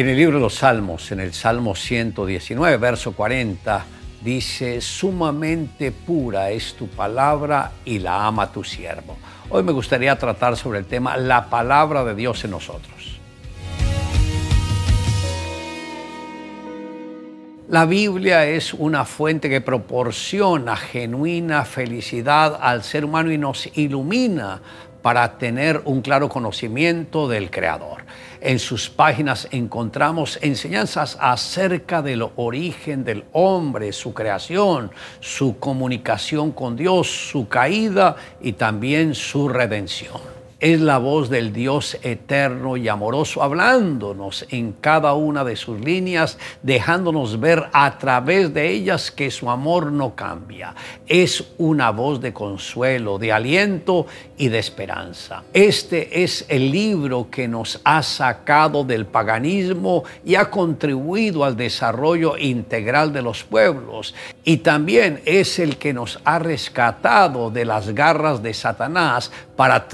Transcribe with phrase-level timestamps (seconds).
[0.00, 3.84] En el libro de los Salmos, en el Salmo 119, verso 40,
[4.22, 9.18] dice, sumamente pura es tu palabra y la ama tu siervo.
[9.50, 13.20] Hoy me gustaría tratar sobre el tema la palabra de Dios en nosotros.
[17.68, 24.62] La Biblia es una fuente que proporciona genuina felicidad al ser humano y nos ilumina
[25.02, 28.04] para tener un claro conocimiento del Creador.
[28.40, 34.90] En sus páginas encontramos enseñanzas acerca del origen del hombre, su creación,
[35.20, 41.98] su comunicación con Dios, su caída y también su redención es la voz del Dios
[42.02, 48.70] eterno y amoroso hablándonos en cada una de sus líneas, dejándonos ver a través de
[48.70, 50.74] ellas que su amor no cambia.
[51.06, 54.06] Es una voz de consuelo, de aliento
[54.36, 55.44] y de esperanza.
[55.54, 62.36] Este es el libro que nos ha sacado del paganismo y ha contribuido al desarrollo
[62.36, 64.14] integral de los pueblos.
[64.44, 69.88] Y también es el que nos ha rescatado de las garras de Satanás para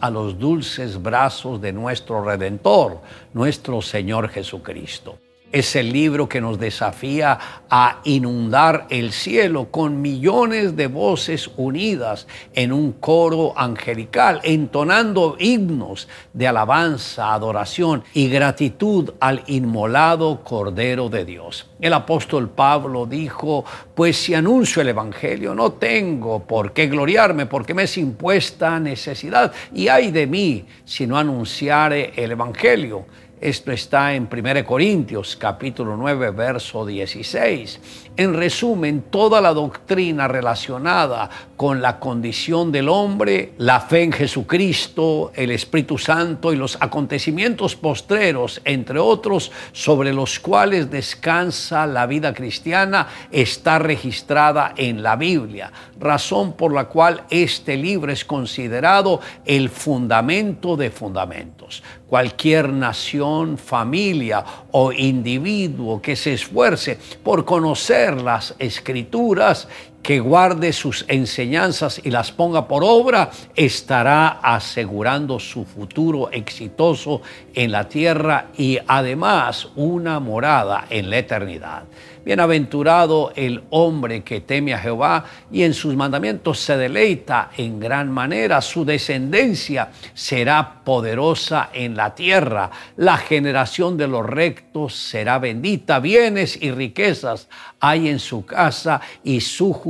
[0.00, 3.00] a los dulces brazos de nuestro Redentor,
[3.34, 5.18] nuestro Señor Jesucristo.
[5.52, 7.36] Es el libro que nos desafía
[7.68, 16.06] a inundar el cielo con millones de voces unidas en un coro angelical, entonando himnos
[16.32, 21.68] de alabanza, adoración y gratitud al inmolado Cordero de Dios.
[21.80, 23.64] El apóstol Pablo dijo,
[23.96, 29.52] pues si anuncio el Evangelio, no tengo por qué gloriarme, porque me es impuesta necesidad.
[29.74, 33.06] Y hay de mí si no anunciare el Evangelio.
[33.40, 37.80] Esto está en 1 Corintios capítulo 9, verso 16.
[38.14, 45.32] En resumen, toda la doctrina relacionada con la condición del hombre, la fe en Jesucristo,
[45.34, 52.34] el Espíritu Santo y los acontecimientos postreros, entre otros, sobre los cuales descansa la vida
[52.34, 59.68] cristiana, está registrada en la Biblia, razón por la cual este libro es considerado el
[59.68, 61.82] fundamento de fundamentos.
[62.08, 69.68] Cualquier nación, familia o individuo que se esfuerce por conocer las escrituras,
[70.02, 77.22] que guarde sus enseñanzas y las ponga por obra, estará asegurando su futuro exitoso
[77.54, 81.84] en la tierra y además una morada en la eternidad.
[82.24, 88.10] Bienaventurado el hombre que teme a Jehová y en sus mandamientos se deleita en gran
[88.10, 88.60] manera.
[88.60, 92.70] Su descendencia será poderosa en la tierra.
[92.98, 95.98] La generación de los rectos será bendita.
[95.98, 97.48] Bienes y riquezas
[97.80, 99.89] hay en su casa y su justicia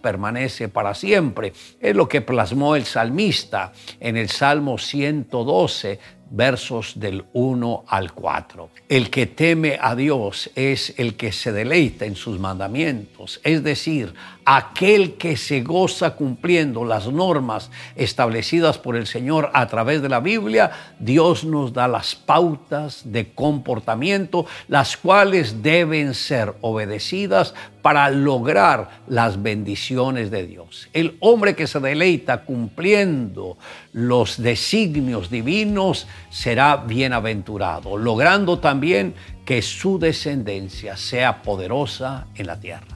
[0.00, 1.52] permanece para siempre.
[1.80, 5.98] Es lo que plasmó el salmista en el Salmo 112
[6.30, 8.70] versos del 1 al 4.
[8.88, 14.14] El que teme a Dios es el que se deleita en sus mandamientos, es decir,
[14.44, 20.20] aquel que se goza cumpliendo las normas establecidas por el Señor a través de la
[20.20, 29.02] Biblia, Dios nos da las pautas de comportamiento, las cuales deben ser obedecidas para lograr
[29.08, 30.88] las bendiciones de Dios.
[30.92, 33.58] El hombre que se deleita cumpliendo
[33.94, 42.88] los designios divinos será bienaventurado, logrando también que su descendencia sea poderosa en la tierra.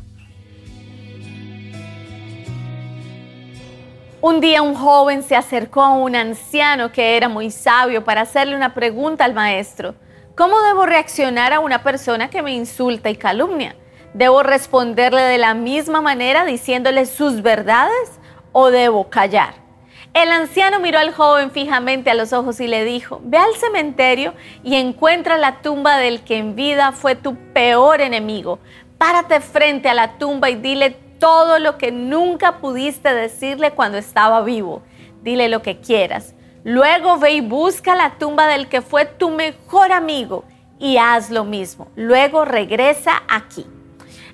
[4.20, 8.56] Un día un joven se acercó a un anciano que era muy sabio para hacerle
[8.56, 9.94] una pregunta al maestro.
[10.34, 13.76] ¿Cómo debo reaccionar a una persona que me insulta y calumnia?
[14.14, 18.18] ¿Debo responderle de la misma manera diciéndole sus verdades
[18.50, 19.67] o debo callar?
[20.14, 24.34] El anciano miró al joven fijamente a los ojos y le dijo, ve al cementerio
[24.64, 28.58] y encuentra la tumba del que en vida fue tu peor enemigo.
[28.96, 34.42] Párate frente a la tumba y dile todo lo que nunca pudiste decirle cuando estaba
[34.42, 34.82] vivo.
[35.22, 36.34] Dile lo que quieras.
[36.64, 40.44] Luego ve y busca la tumba del que fue tu mejor amigo
[40.78, 41.88] y haz lo mismo.
[41.94, 43.66] Luego regresa aquí.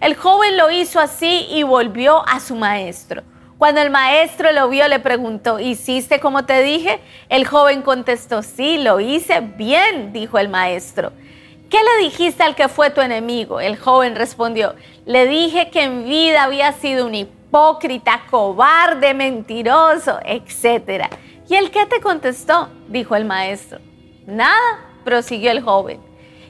[0.01, 3.23] El joven lo hizo así y volvió a su maestro.
[3.65, 7.01] Cuando el maestro lo vio, le preguntó, ¿hiciste como te dije?
[7.31, 11.13] El joven contestó, sí, lo hice bien, dijo el maestro.
[11.71, 13.61] ¿Qué le dijiste al que fue tu enemigo?
[13.61, 14.75] El joven respondió,
[15.07, 21.07] le dije que en vida había sido un hipócrita, cobarde, mentiroso, etc.
[21.49, 22.69] ¿Y el qué te contestó?
[22.89, 23.79] dijo el maestro.
[24.27, 26.03] Nada, prosiguió el joven.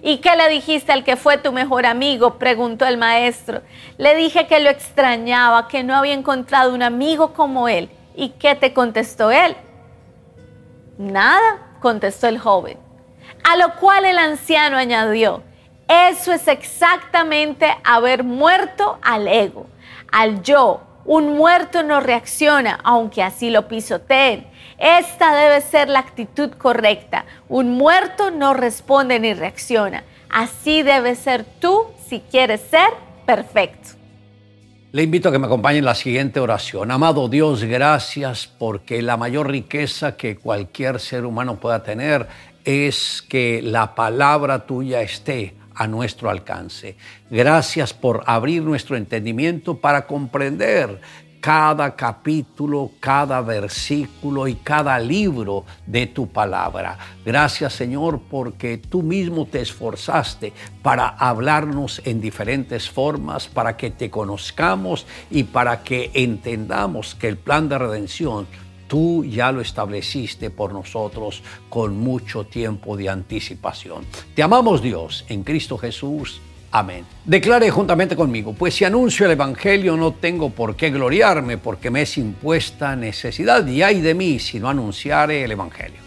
[0.06, 2.34] ¿Y qué le dijiste al que fue tu mejor amigo?
[2.34, 3.62] preguntó el maestro.
[3.96, 7.88] Le dije que lo extrañaba, que no había encontrado un amigo como él.
[8.14, 9.56] ¿Y qué te contestó él?
[10.98, 12.76] Nada, contestó el joven.
[13.44, 15.42] A lo cual el anciano añadió,
[15.88, 19.68] eso es exactamente haber muerto al ego,
[20.12, 20.82] al yo.
[21.04, 24.46] Un muerto no reacciona, aunque así lo pisoteen.
[24.78, 27.26] Esta debe ser la actitud correcta.
[27.48, 30.04] Un muerto no responde ni reacciona.
[30.30, 32.88] Así debe ser tú si quieres ser
[33.26, 33.90] perfecto.
[34.92, 36.90] Le invito a que me acompañe en la siguiente oración.
[36.90, 42.28] Amado Dios, gracias porque la mayor riqueza que cualquier ser humano pueda tener
[42.64, 46.96] es que la palabra tuya esté a nuestro alcance.
[47.30, 51.00] Gracias por abrir nuestro entendimiento para comprender
[51.44, 56.96] cada capítulo, cada versículo y cada libro de tu palabra.
[57.22, 64.08] Gracias Señor porque tú mismo te esforzaste para hablarnos en diferentes formas, para que te
[64.08, 68.46] conozcamos y para que entendamos que el plan de redención
[68.94, 74.04] tú ya lo estableciste por nosotros con mucho tiempo de anticipación.
[74.36, 76.40] Te amamos Dios en Cristo Jesús.
[76.70, 77.04] Amén.
[77.24, 82.02] Declare juntamente conmigo, pues si anuncio el Evangelio no tengo por qué gloriarme porque me
[82.02, 86.03] es impuesta necesidad y hay de mí si no anunciare el Evangelio.